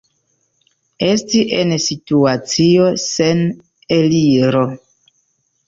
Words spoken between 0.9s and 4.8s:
Esti en situacio sen eliro.